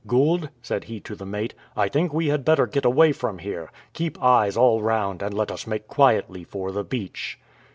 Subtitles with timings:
[0.07, 3.71] "Gould," said he to the n^ate," I think we had better get away from here;
[3.93, 7.37] keep eyes all round, and let us make quietly for the beach."